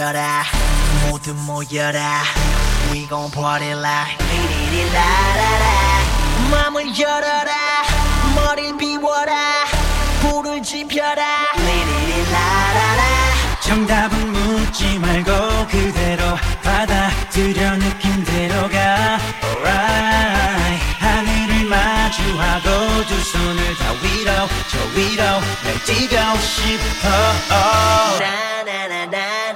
[0.00, 0.44] 붙어라.
[1.06, 2.22] 모두 모여라.
[2.90, 5.66] We gon' party like 리리리라라라.
[6.50, 7.52] 맘을 열어라.
[8.34, 9.66] 머리를 비워라.
[10.22, 11.22] 불을 지펴라.
[11.54, 13.02] 리리리라라라.
[13.60, 20.82] 정답은 묻지 말고 그대로 받아들여 느낌대로 가 Alright.
[20.98, 24.32] 하늘을 마주하고 두 손을 다 위로
[24.70, 28.30] 저 위로 날 뛰고 싶어.
[29.10, 29.49] 나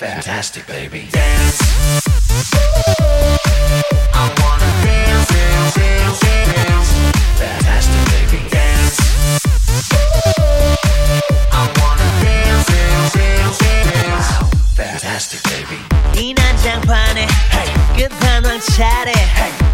[0.00, 1.08] fantastic, baby.
[1.12, 1.58] dance.
[4.14, 6.90] I wanna dance, dance, dance, dance,
[7.40, 8.40] Fantastic, baby.
[8.50, 8.98] dance.
[11.52, 14.28] I wanna dance, dance, dance, dance.
[14.76, 15.78] Fantastic, baby.
[16.20, 17.26] 이 난장판에
[17.96, 19.12] 끝판왕 차례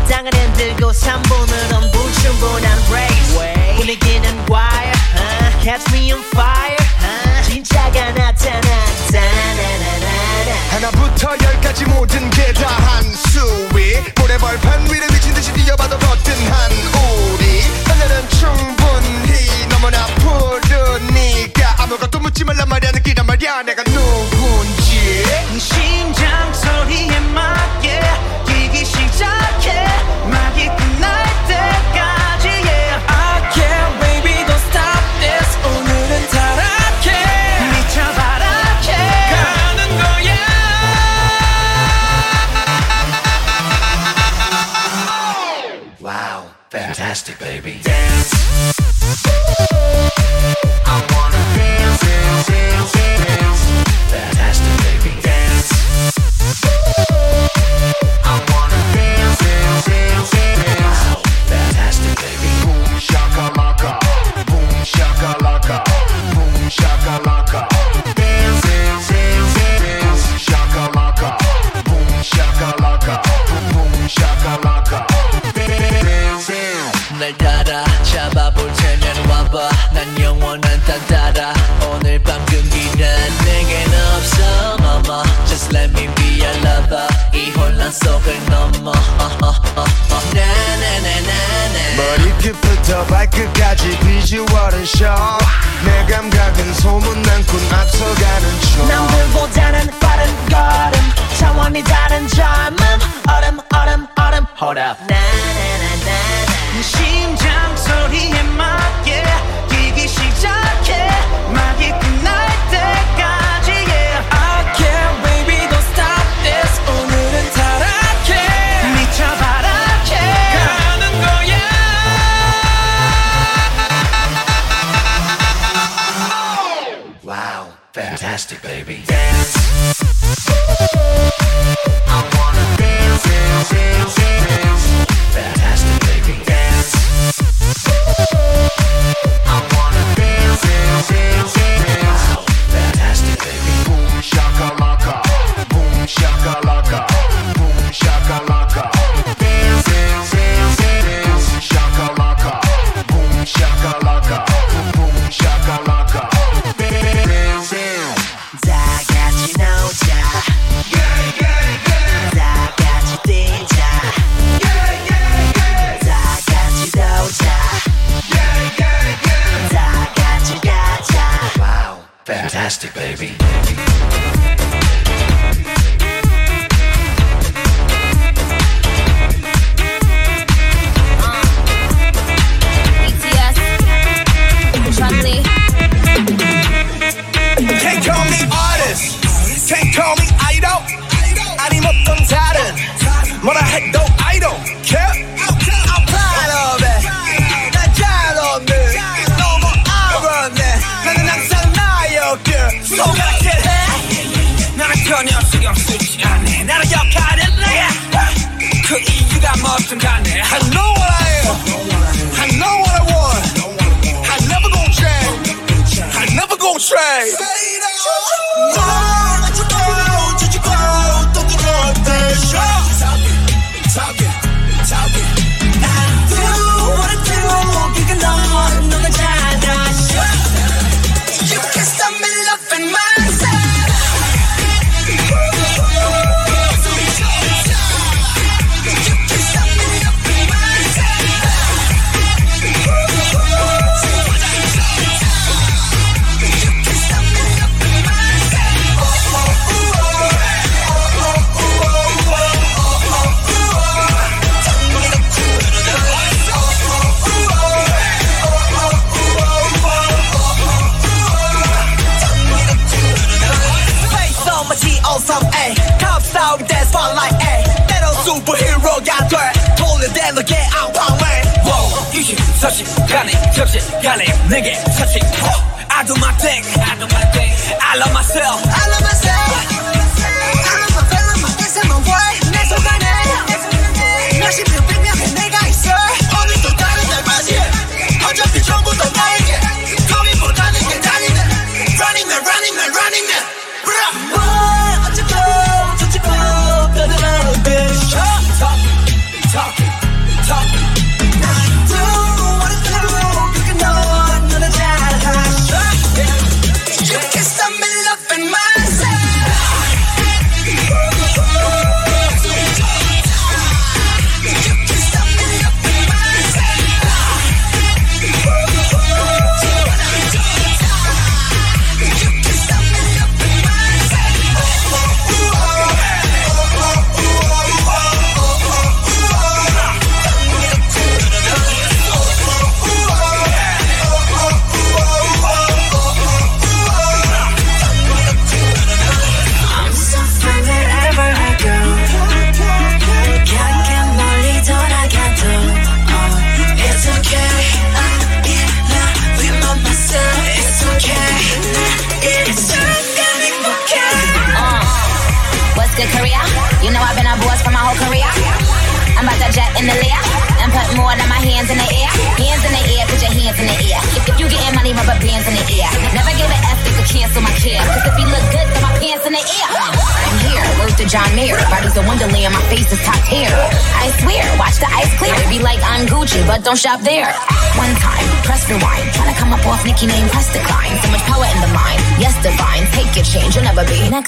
[0.09, 9.21] 땅을 흔들고 3분은 불충분한 race 분위기는 wire uh, catch me on fire uh, 진짜가 나타났다
[9.21, 10.06] 나나나나
[10.72, 13.98] 하나부터 열까지 모든 게 다 한 수위.
[14.20, 17.62] 모래벌판 위를 미친 듯이 뛰어봐도 거뜬한 우리.
[17.86, 22.92] 하늘은 충분히 너무나 푸르니까 아무것도 묻지 말란 말이야.
[22.92, 23.64] 느끼란 말이야.
[23.64, 25.24] 내가 누군지
[47.36, 47.80] baby.
[47.84, 49.57] dance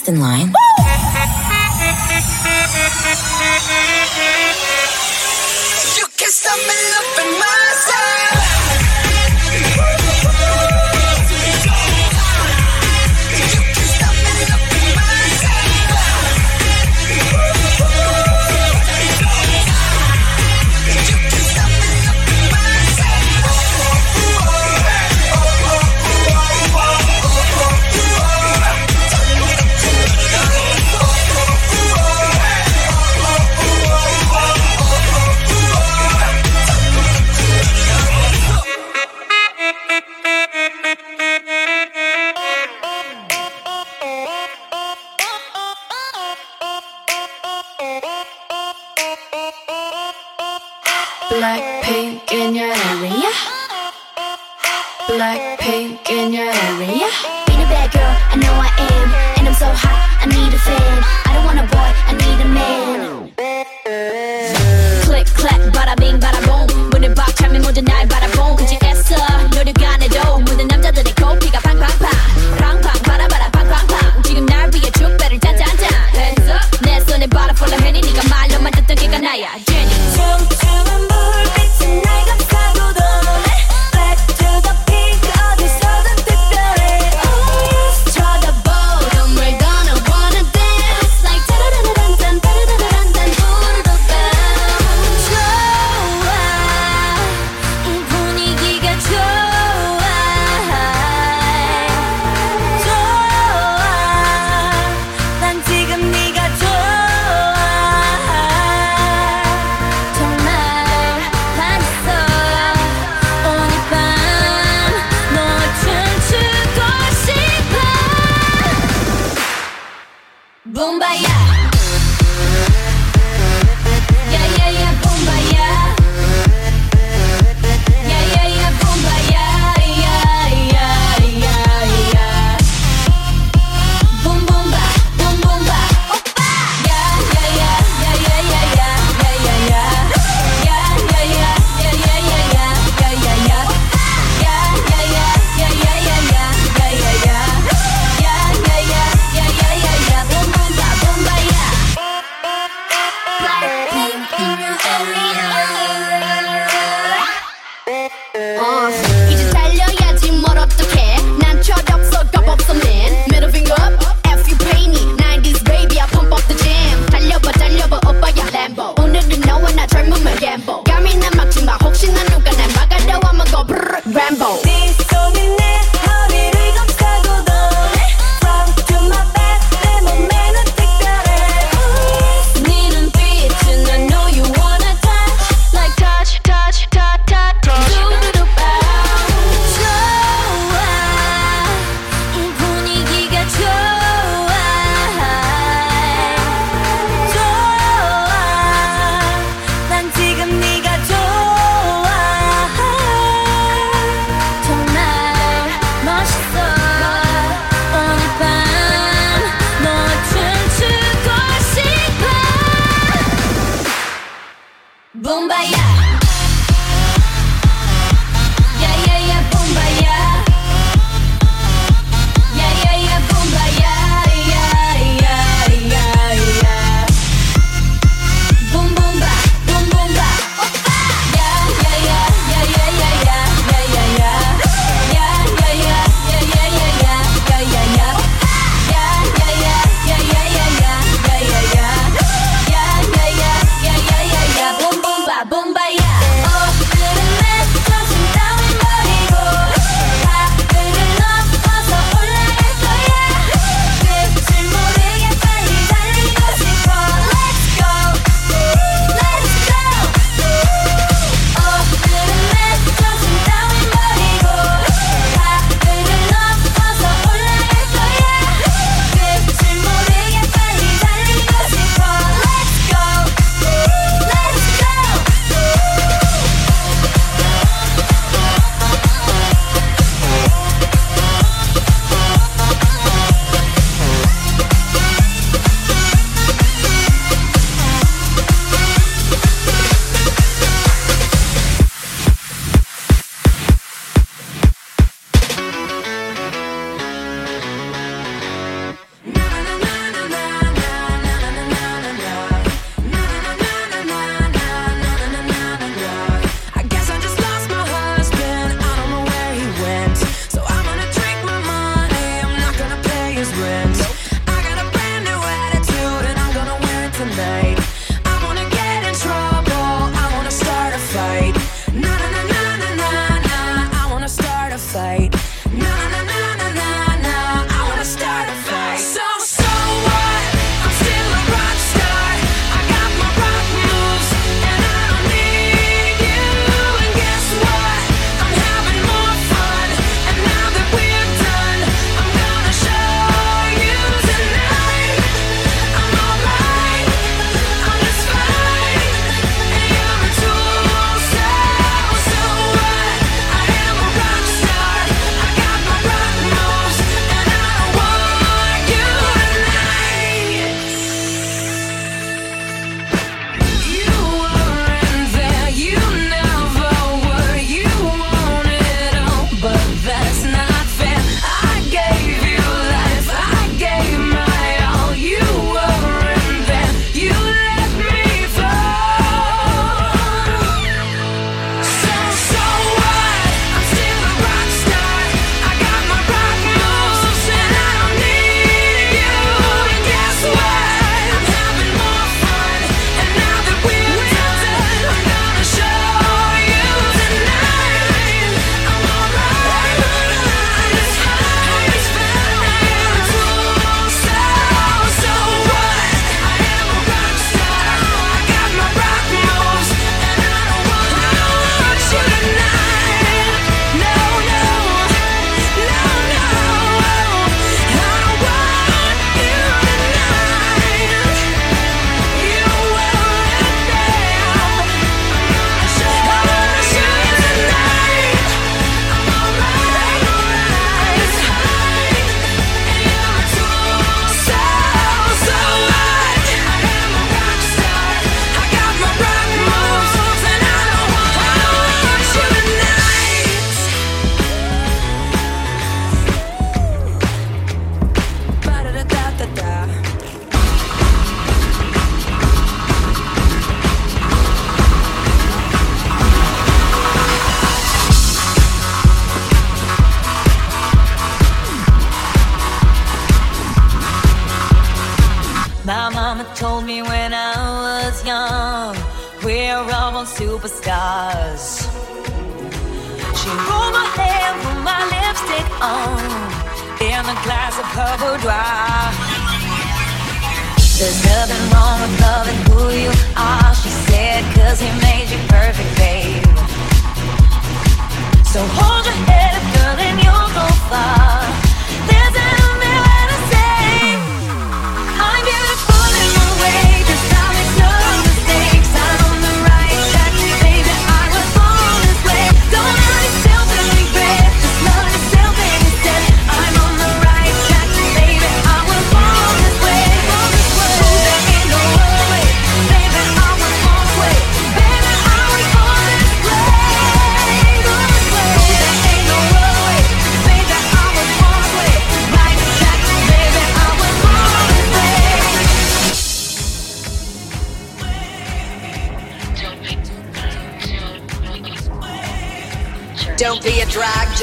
[0.09, 0.48] in line.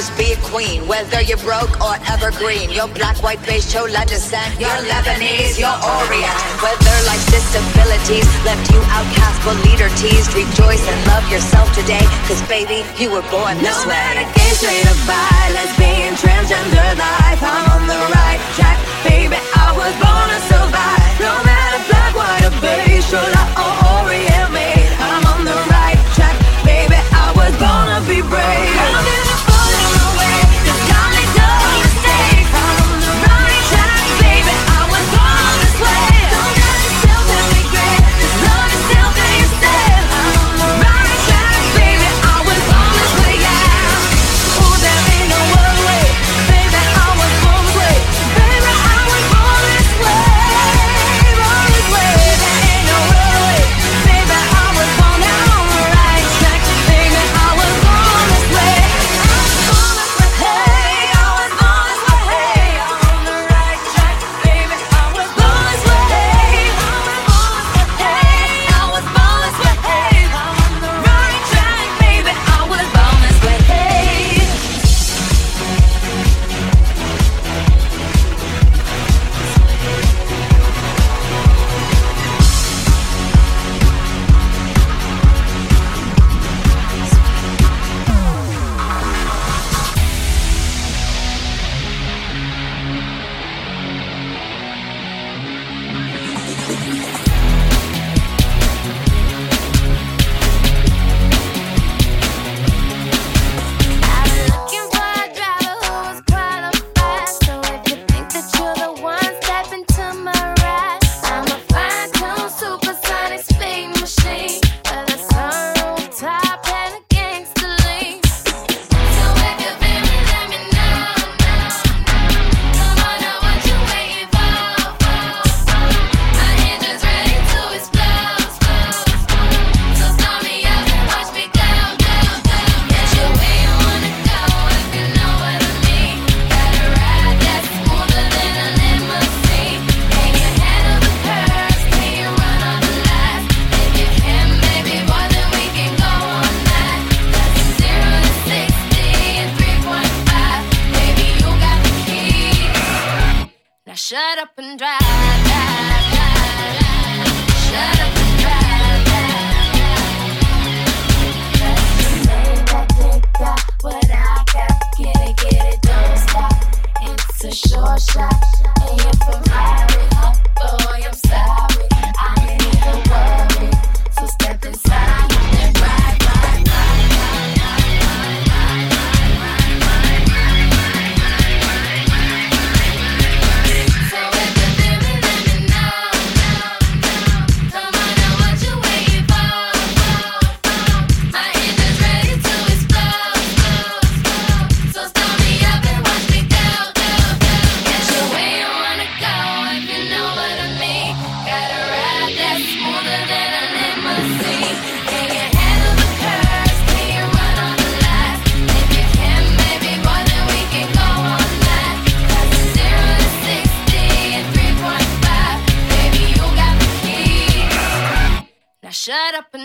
[0.07, 0.87] just be a queen.
[0.87, 6.39] Whether you're broke or evergreen, your black, white, beige, chola descent, your Lebanese, your Orient.
[6.63, 12.05] Whether life's disabilities left you outcast but leader teased, rejoice and love yourself today.
[12.29, 13.99] Cause baby, you were born this no way.
[13.99, 18.79] No matter gay, straight or bi, lesbian, transgender life, I'm on the right track.
[19.03, 21.15] Baby, I was born to survive.
[21.19, 24.36] No matter black, white, or beige, chola or Orient.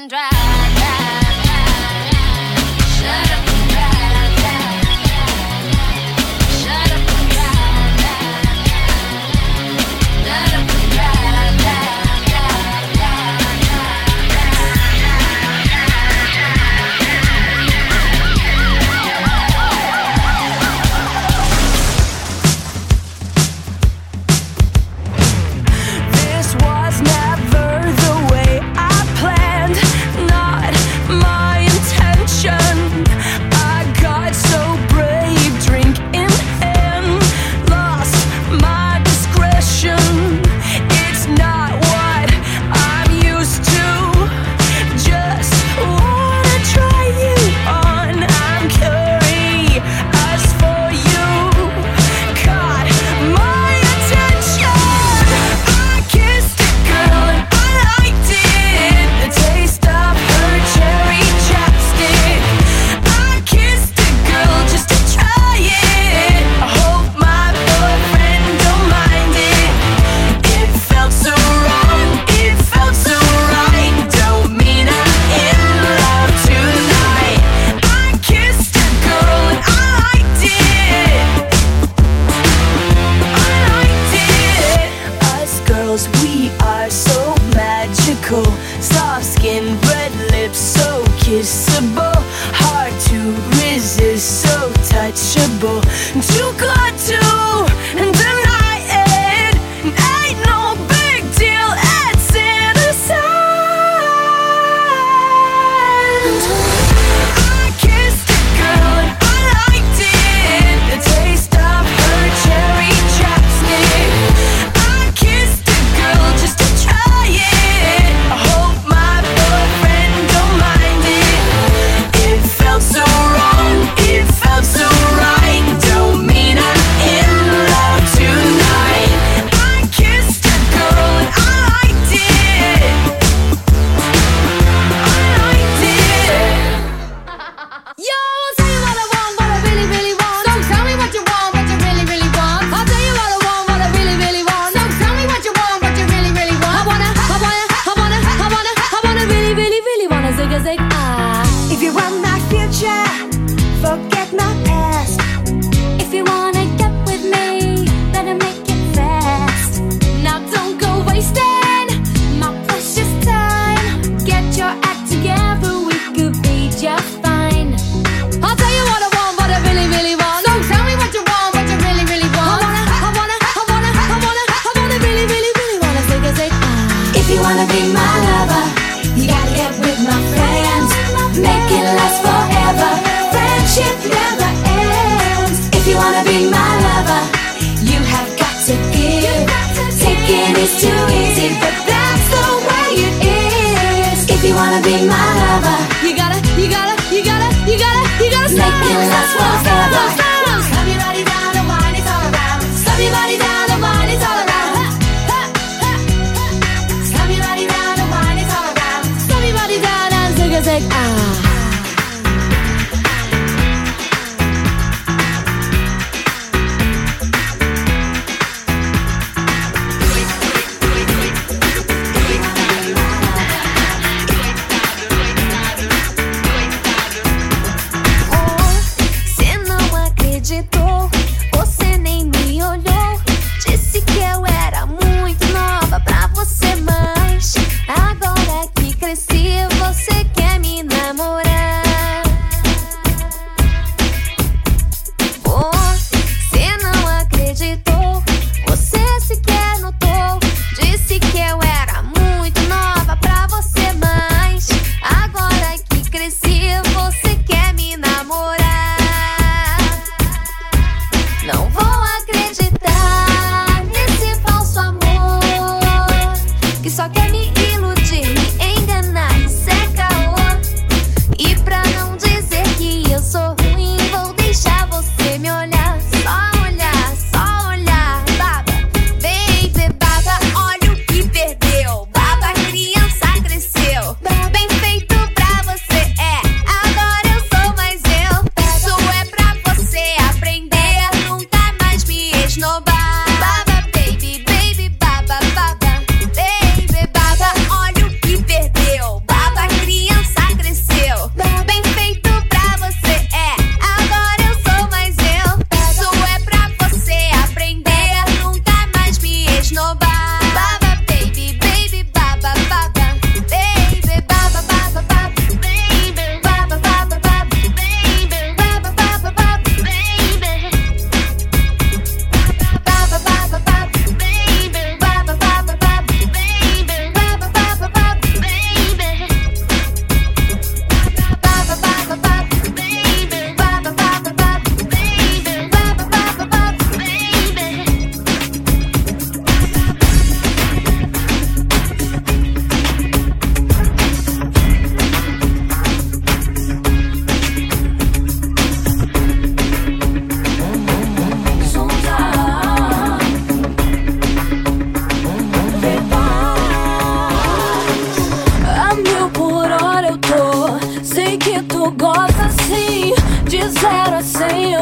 [0.02, 0.32] and drive.
[2.98, 3.51] Shut up.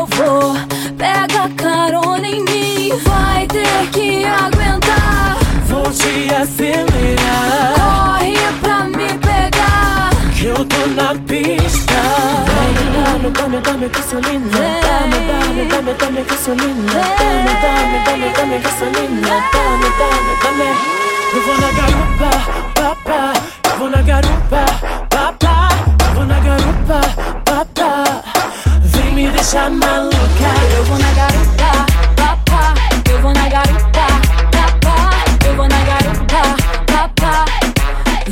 [0.10, 0.56] favor,
[0.98, 2.92] pega carona em mim.
[3.04, 5.38] Vai ter que aguentar.
[5.66, 7.74] Vou te acelerar.
[7.76, 10.10] Corre pra me pegar.
[10.36, 11.94] Que eu tô na pista.
[12.94, 14.48] Dame, dame, dame gasolina.
[14.50, 16.94] Dame, dame, dame, dame gasolina.
[16.94, 19.28] Dame, dame, dame, dame gasolina.
[19.54, 20.70] Dame, dame, dame.
[21.34, 21.99] Eu vou na gasolina.
[29.52, 30.52] Deixar maluca.
[30.78, 31.86] Eu vou na garupa,
[32.16, 32.74] papá.
[33.12, 34.06] Eu vou na garupa,
[34.52, 35.10] papá.
[35.44, 37.46] Eu vou na garupa, papá.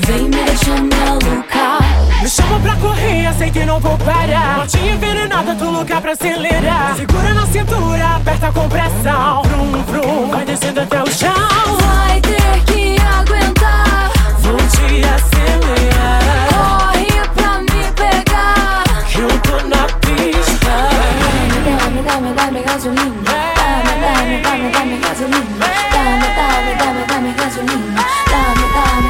[0.06, 1.84] Vem me deixar maluca.
[2.22, 4.58] Me chama pra correr, sei que não vou parar.
[4.60, 6.96] Notinha envenenada, tu lugar pra acelerar.
[6.96, 9.42] Segura na cintura, aperta com pressão.
[9.42, 11.34] Vrum, vrum, vai descendo até o chão.
[11.82, 14.12] Vai ter que aguentar.
[14.42, 15.77] Vou te acelerar.
[22.28, 23.24] Dame, dame, gasolina.
[23.24, 25.68] Dame, dame, dame, dame gasolina.
[25.96, 28.04] Dame, dame, dame, dame gasolina.
[28.28, 29.07] Dame, dame,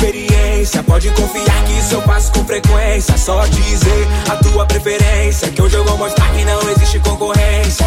[0.00, 3.16] experiência, pode confiar que isso eu faço com frequência.
[3.18, 7.86] Só dizer a tua preferência, que hoje eu vou mostrar que não existe concorrência.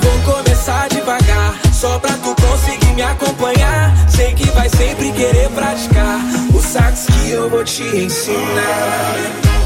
[0.00, 3.92] Vou começar devagar, só pra tu conseguir me acompanhar.
[4.08, 6.20] Sei que vai sempre querer praticar
[6.54, 9.59] o sax que eu vou te ensinar.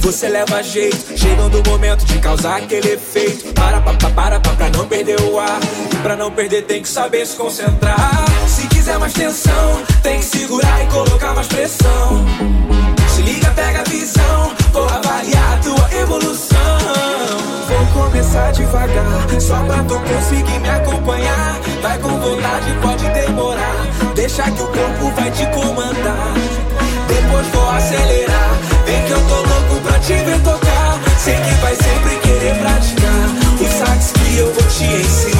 [0.00, 1.16] Você leva jeito.
[1.16, 3.52] Chegando o momento de causar aquele efeito.
[3.54, 5.60] Para, para, para, para, pra não perder o ar.
[5.92, 8.24] E pra não perder tem que saber se concentrar.
[8.48, 12.24] Se quiser mais tensão, tem que segurar e colocar mais pressão.
[13.14, 14.52] Se liga, pega a visão.
[14.72, 16.60] Vou avaliar a tua evolução.
[17.68, 21.60] Vou começar devagar, só pra tu conseguir me acompanhar.
[21.82, 23.86] Vai com vontade, pode demorar.
[24.14, 26.34] Deixa que o corpo vai te comandar.
[27.08, 28.50] Depois vou acelerar.
[28.84, 31.00] Vem que eu tô louco te ver tocar.
[31.18, 33.28] Sei que vai sempre querer praticar
[33.60, 35.39] o sax que eu vou te ensinar.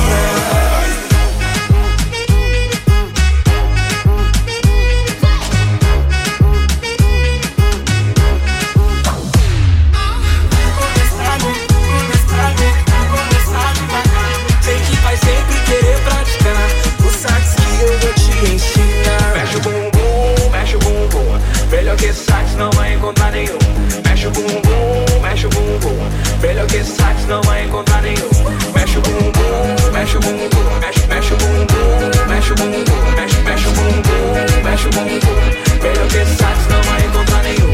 [27.30, 28.28] Não vai encontrar nenhum.
[28.74, 30.80] Mexe o bumbum, mexe o bumbum.
[30.80, 32.82] Mexe, mexe o bumbum, mexe o bumbum.
[33.14, 35.80] Mexe, mexe o bumbum, mexe o bumbum.
[35.80, 37.72] Melhor que sax não vai encontrar nenhum.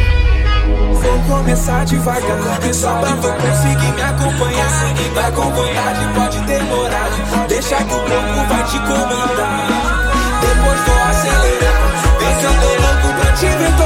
[1.01, 4.95] Vou começar devagar, só pra tu conseguir me acompanhar.
[5.14, 7.09] Vai com vontade, pode demorar.
[7.49, 10.03] Deixa que o corpo vai te comandar.
[10.42, 11.97] Depois vou acelerar.
[12.19, 13.86] Vem que eu tô louco pra te ver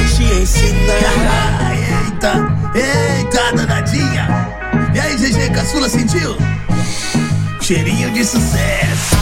[0.00, 1.72] vou te ensinar.
[2.04, 2.32] Eita,
[2.74, 4.28] eita, danadinha.
[4.94, 6.36] E aí, GG, caçula, sentiu?
[7.60, 9.16] Cheirinho de sucesso.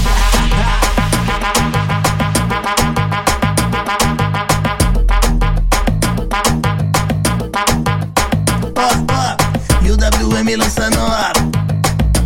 [8.76, 11.32] Ó, e o WM lança nova.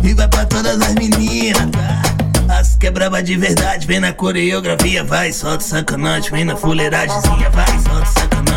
[0.03, 2.01] E vai pra todas as meninas, tá?
[2.59, 7.79] As que é de verdade, vem na coreografia, vai, solta sacanagem, vem na fuleiragemzinha, vai,
[7.79, 7.92] solta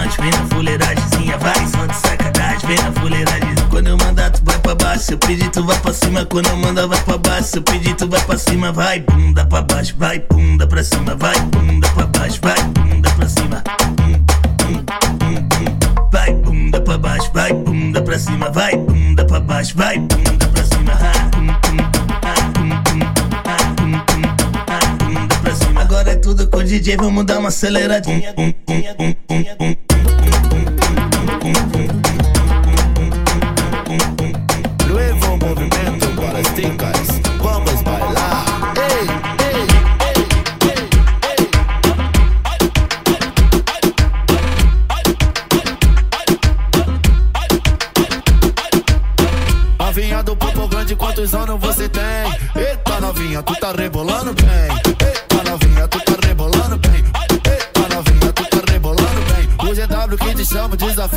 [0.07, 3.69] sacanagem, vem na fuleiragemzinha, vai, solta sacanagem, vem na fuleiragemzinha.
[3.69, 6.25] Quando eu mandar, tu vai pra baixo, eu pedir, tu vai pra cima.
[6.25, 9.63] Quando eu mandar, vai pra baixo, eu pedir, tu vai pra cima, vai, bunda pra
[9.63, 13.63] baixo, vai, bunda pra cima, vai, bunda pra baixo, vai, bunda pra cima.
[16.13, 20.65] Vai, bunda pra baixo, vai, bunda pra cima, vai, bunda pra baixo, vai, bunda pra
[20.65, 20.93] cima.
[25.81, 28.35] Agora é tudo com o DJ, vamos dar uma aceleradinha.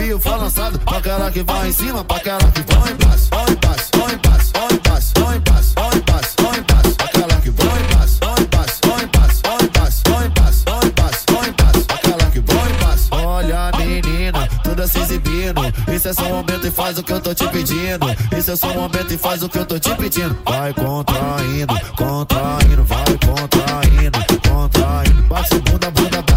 [0.10, 0.80] Desafio foi lançado.
[0.80, 3.30] Pra aquela que vai em cima, pra aquela que vai em passo.
[3.30, 6.36] Vai em passo, vai em passo, vai em passo, vai em passo, vai em passo,
[6.42, 6.96] vai em passo.
[7.04, 10.26] Aquela que vai em passo, vai em passo, vai em passo, vai em passo, vai
[10.26, 11.86] em passo, vai em passo, vai em passo.
[11.90, 13.10] Aquela que vai em passo.
[13.12, 15.62] Olha menina, toda se exibindo.
[15.94, 18.08] Isso é só um momento e faz o que eu tô te pedindo.
[18.38, 20.38] Isso é só um momento e faz o que eu tô te pedindo.
[20.46, 25.24] Vai contraindo, contraindo, vai contraindo, contraindo.
[25.30, 26.29] Bate bunda, bunda, bate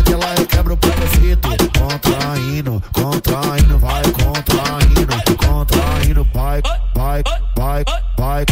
[2.33, 5.07] Contraindo, contraindo, vai contraindo,
[5.37, 6.63] contraindo, vai,
[6.95, 7.23] vai,
[7.55, 7.85] vai,
[8.17, 8.47] vai.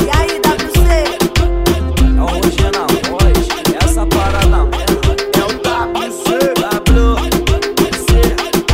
[0.00, 0.80] E aí, WC?
[2.16, 3.36] É o Roger na voz,
[3.84, 4.56] essa parada.
[5.36, 5.52] É o
[5.98, 6.30] WC.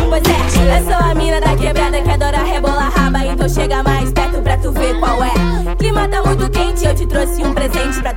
[0.08, 3.26] Pois é, eu sou a mina da quebrada que adora rebolar raba.
[3.26, 5.32] Então chega mais perto pra tu ver qual é.
[5.76, 8.11] Clima tá muito quente, eu te trouxe um presente pra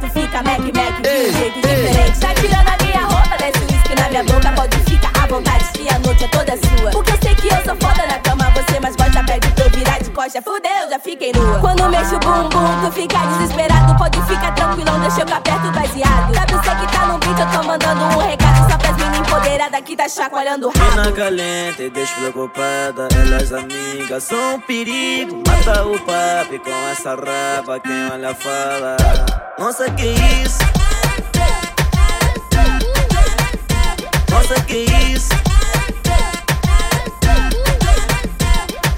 [10.45, 11.59] Fudeu, já fiquei nua.
[11.59, 13.97] Quando mexo o bumbum, tu fica desesperado.
[13.97, 16.35] Pode ficar tranquilão, deixa eu perto baseado.
[16.35, 19.81] Sabe você que tá no beat, eu tô mandando um recado só pras meninas empoderadas
[19.81, 21.15] que tá chacoalhando o Mina rabo.
[21.15, 25.41] caliente, despreocupada, elas amigas são um perigo.
[25.47, 28.97] Mata o papi com essa raba, quem olha fala.
[29.57, 30.59] Nossa, que isso?
[34.29, 35.44] Nossa, que isso?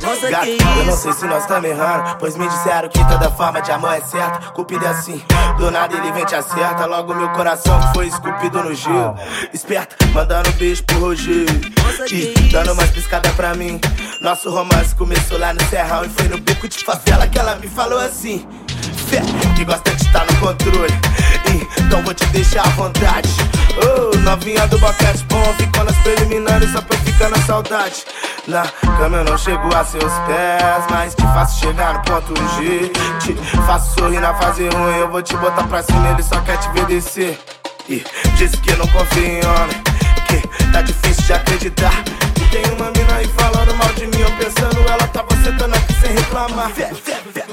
[0.08, 3.62] Nossa, Gato, eu não sei se nós estamos errando Pois me disseram que toda forma
[3.62, 4.52] de amor é certa.
[4.52, 5.22] Cupido é assim,
[5.58, 6.86] do nada ele vem te acerta.
[6.86, 9.18] Logo meu coração foi esculpido no gelo.
[9.54, 11.46] Esperta, mandando um beijo pro Rogério
[12.10, 13.82] E dando umas piscadas pra mim.
[14.22, 17.68] Nosso romance começou lá no Serrão E foi no beco de favela que ela me
[17.68, 18.48] falou assim
[19.08, 19.22] Fé,
[19.56, 20.94] que gosta de estar no controle.
[21.80, 23.30] Então vou te deixar à vontade.
[23.78, 28.06] Oh, novinha do boquete bom Ficou nas preliminares só pra eu ficar na saudade.
[28.48, 28.64] Na
[28.98, 32.92] cama eu não chego a seus pés Mas te faço chegar no ponto G.
[33.20, 33.34] Te
[33.66, 36.70] faço sorrir na fase ruim Eu vou te botar pra cima, ele só quer te
[36.70, 37.40] ver descer.
[37.90, 38.04] E
[38.36, 39.84] disse que não confia em homem
[40.28, 42.04] Que tá difícil de acreditar.
[42.36, 45.94] Que tem uma mina aí falando mal de mim Eu pensando, ela tava sentando aqui
[46.02, 46.70] sem reclamar.
[46.72, 47.46] Fé, fé, fé.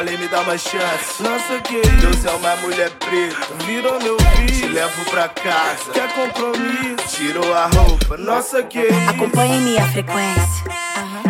[0.00, 4.46] Falei, me dá uma chance Nossa, que Deus é uma mulher preta Virou meu filho,
[4.46, 7.06] te levo pra casa Quer compromisso?
[7.06, 10.64] Tirou a roupa Nossa, que Acompanhe minha frequência.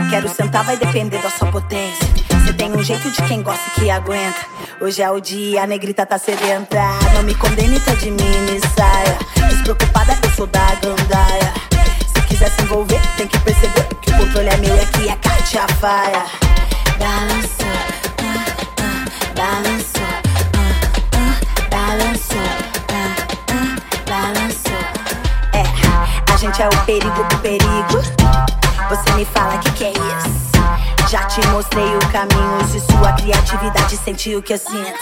[0.09, 2.07] Quero sentar, vai depender da sua potência.
[2.31, 4.39] Você tem um jeito de quem gosta e que aguenta.
[4.81, 6.81] Hoje é o dia, a negrita tá sedenta.
[7.15, 9.19] Não me condene, tá de mini saia.
[9.49, 11.55] Despreocupada, eu sou da gandaia.
[12.15, 15.17] Se quiser se envolver, tem que perceber que o controle é meu e aqui a
[15.17, 16.25] Katia faia.
[16.99, 18.00] Balançou, ah,
[19.41, 20.03] balançou,
[20.55, 20.77] ah,
[21.17, 22.37] ah, balançou,
[22.93, 23.17] ah,
[24.07, 24.83] balançou.
[25.55, 28.03] É, a gente é o perigo do perigo.
[28.91, 31.11] Você me fala que que é isso?
[31.11, 35.01] Já te mostrei o caminho de sua criatividade, senti o que eu sinto.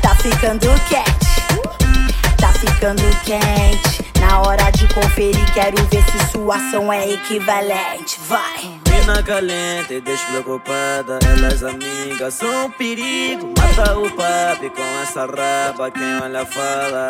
[0.00, 4.10] Tá ficando quente, tá ficando quente.
[4.20, 8.18] Na hora de conferir, quero ver se sua ação é equivalente.
[8.26, 8.79] Vai.
[9.10, 13.52] Mina caliente, despreocupada, elas amigas são um perigo.
[13.58, 17.08] Mata o papi com essa raba, quem olha fala.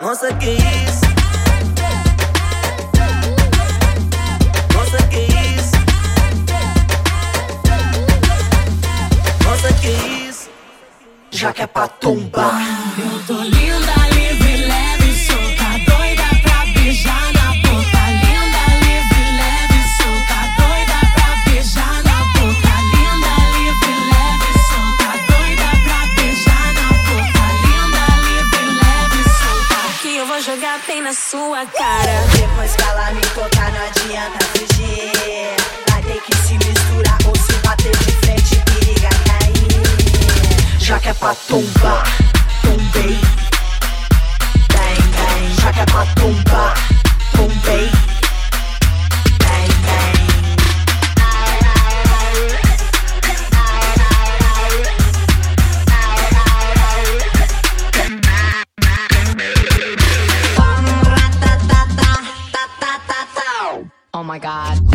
[0.00, 1.02] Nossa, que isso?
[4.72, 5.72] Nossa, que isso?
[9.44, 10.48] Nossa, que isso?
[11.32, 12.62] Já que é pra tombar
[12.96, 13.81] Eu tô linda,
[31.12, 32.24] sua cara.
[32.38, 35.56] Depois que ela me tocar, não adianta fugir.
[35.90, 40.78] Vai ter que se misturar ou se bater de frente, periga cair.
[40.78, 42.04] Já que é pra tombar
[42.62, 43.20] Tombei
[44.72, 45.60] Bang, bang.
[45.60, 46.74] Já que é pra tombar
[47.32, 48.11] Tombei
[64.32, 64.91] my God.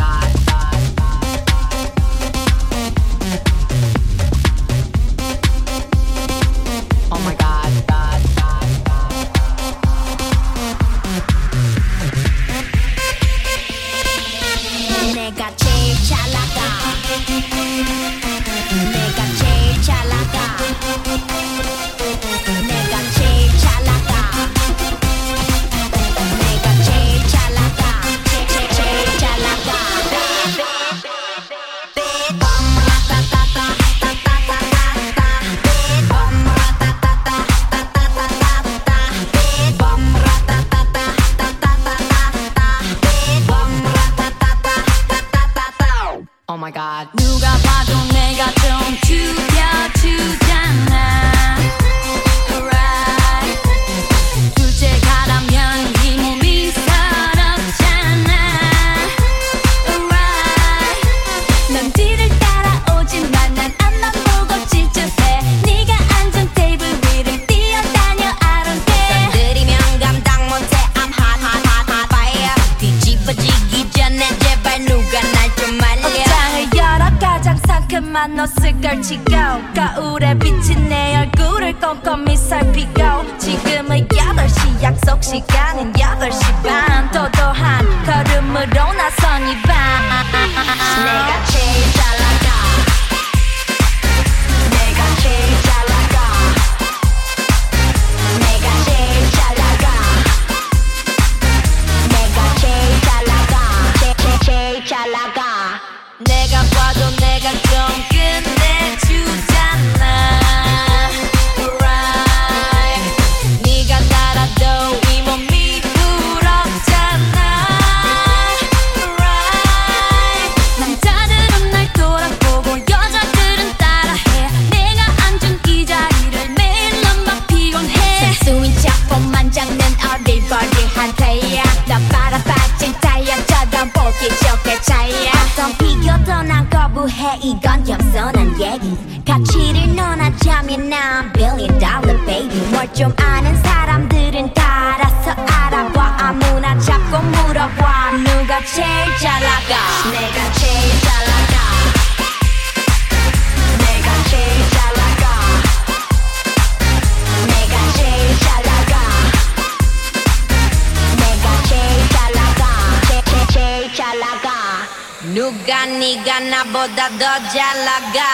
[167.20, 168.32] do jalaga.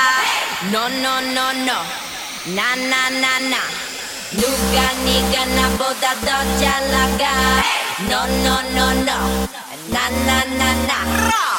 [0.72, 1.80] No, no, no, no.
[2.56, 3.62] Na, na, na, na.
[4.40, 7.34] Nuga, niga, na, boda, do jalaga.
[8.10, 9.18] No, no, no, no.
[9.94, 10.98] Na, na, na, na.
[11.30, 11.53] Rah!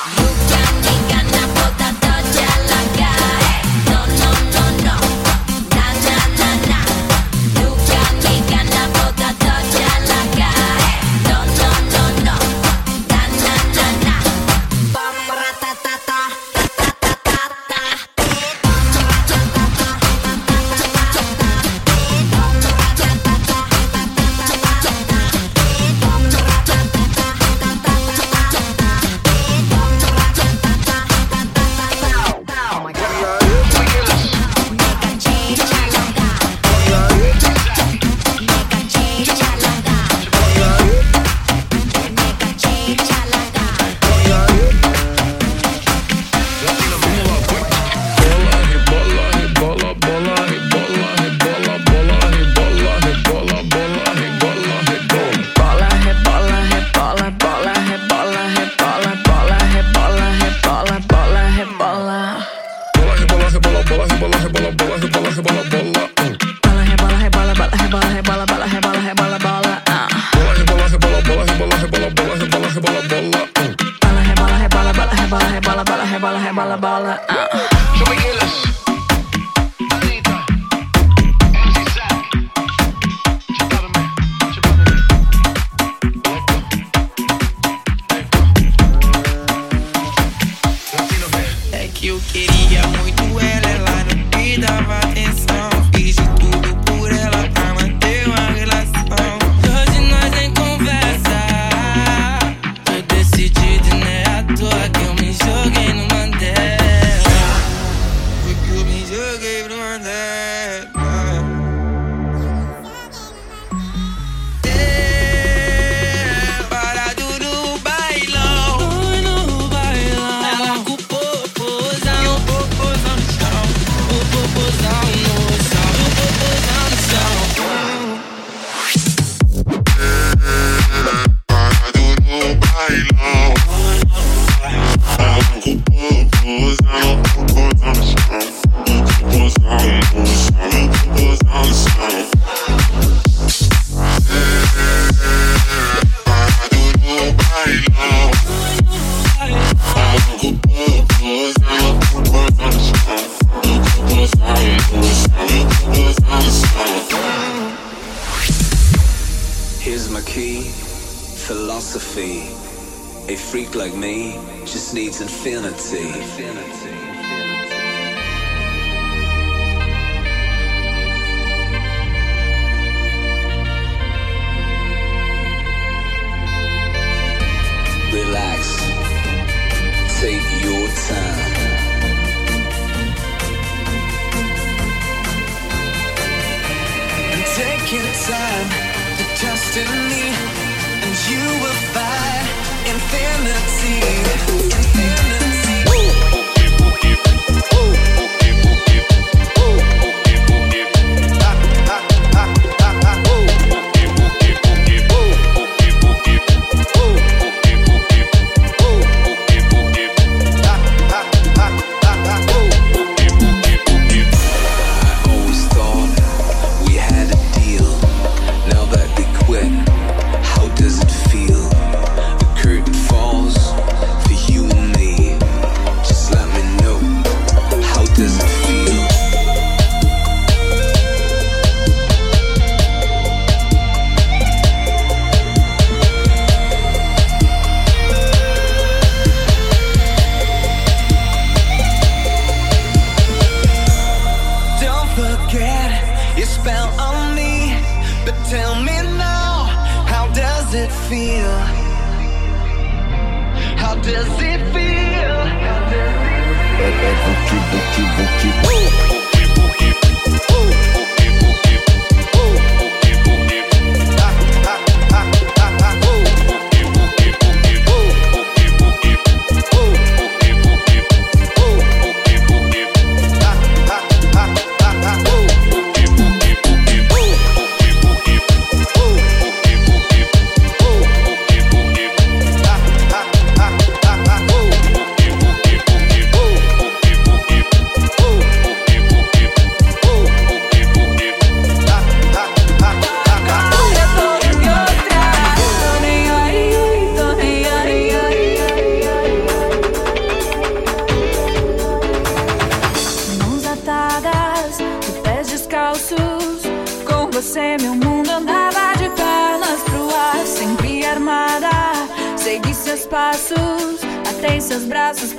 [314.75, 315.33] Seus braços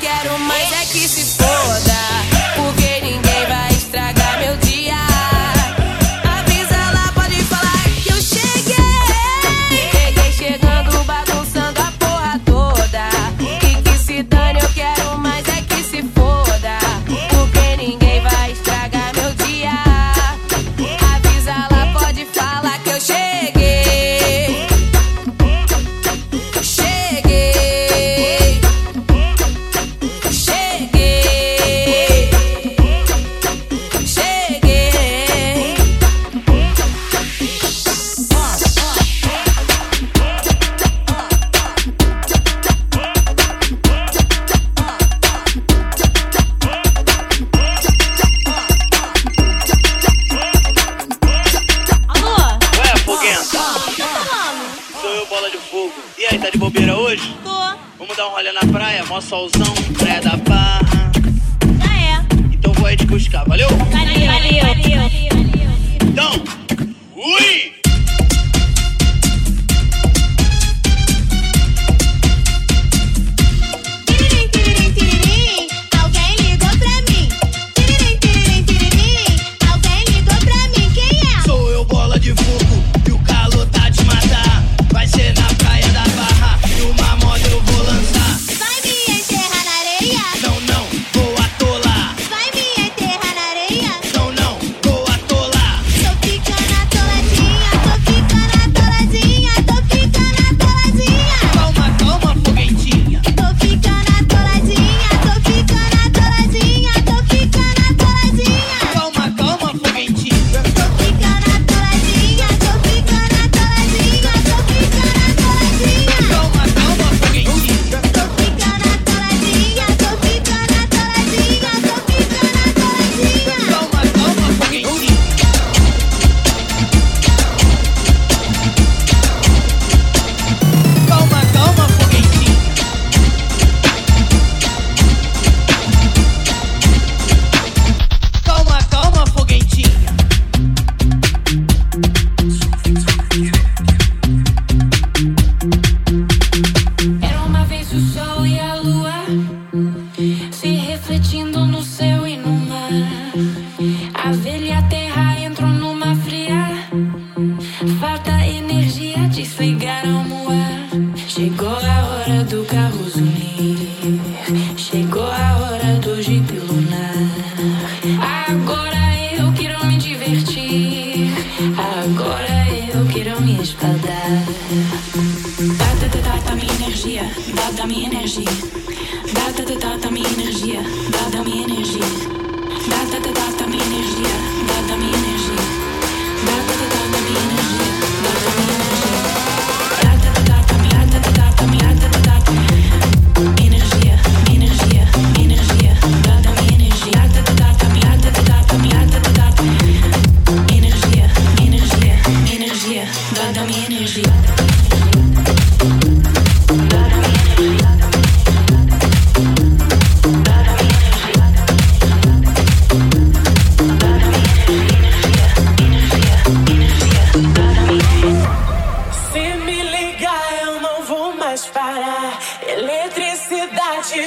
[0.00, 1.03] quero mais é que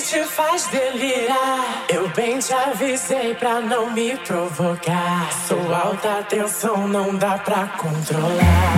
[0.07, 1.85] Te faz delirar.
[1.89, 5.29] Eu bem te avisei pra não me provocar.
[5.47, 8.73] Sou alta tensão, não dá pra controlar.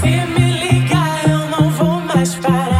[0.00, 2.79] Se me ligar, eu não vou mais parar.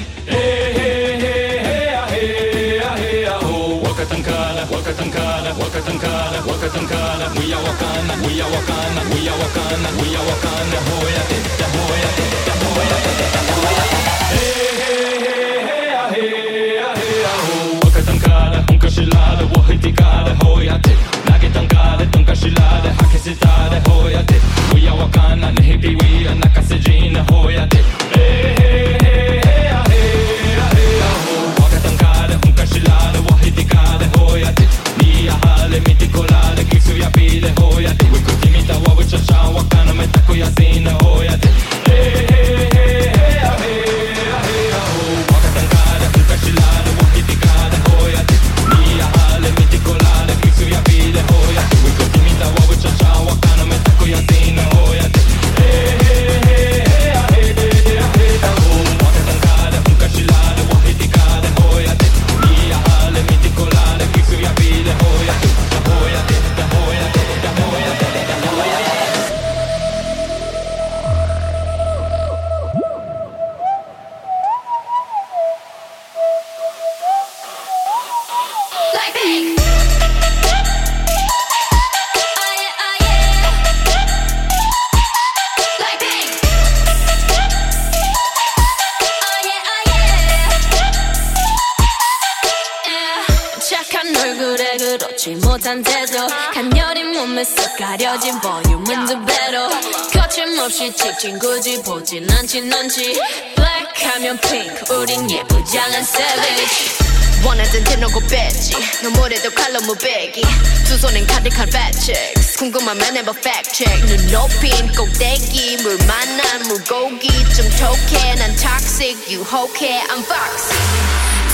[109.91, 110.43] 무배기
[110.87, 117.27] 두 손엔 가득한 팩체크 궁금하면 해봐 팩체크 눈 높인 꼭대기 물 만난 물고기.
[117.57, 119.19] 좀 톡해 난 toxic.
[119.29, 120.79] 유혹해 I'm foxy.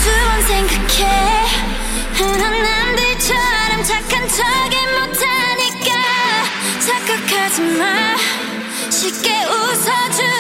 [0.03, 1.47] 두번 생각해.
[2.13, 5.91] 흔한 남들처럼 착한 척이 못하니까.
[6.85, 8.17] 착각하지 마.
[8.91, 10.36] 쉽게 웃어주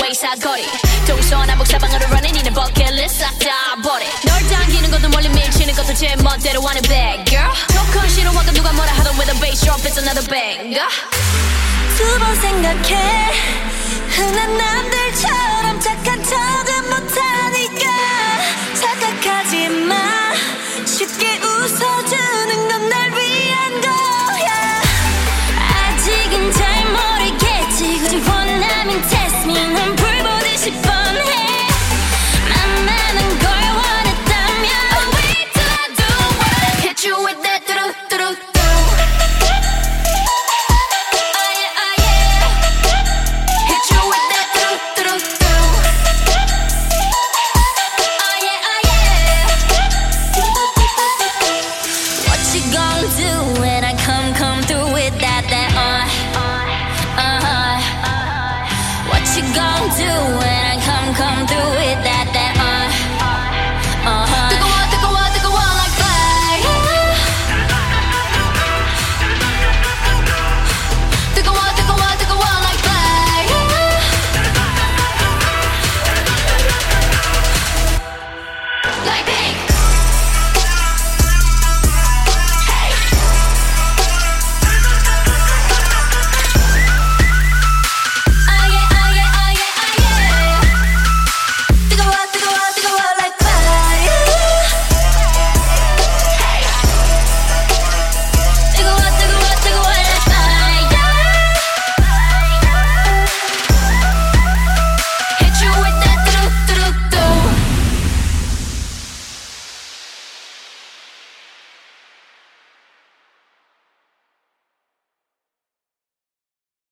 [0.00, 0.64] 외사 거리
[1.06, 6.60] 동서남북 사방으로 running 이는 버킷리스트 싹다 버리 널 당기는 것도 멀리 밀치는 것도 제 멋대로
[6.62, 7.50] 하는 bad girl.
[7.72, 10.86] 조금 싫어하고 누가 뭐라 하던 with a bass drop it's another banger.
[11.96, 13.32] 두번 생각해.
[14.08, 17.86] 흔한 남들처럼 착한 척은 못하니까.
[18.80, 19.94] 착각하지 마.
[20.86, 22.31] 쉽게 웃어줘